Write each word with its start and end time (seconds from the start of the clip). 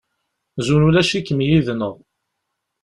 Zun 0.65 0.85
ulac-ikem 0.87 1.39
yid-neɣ. 1.47 1.95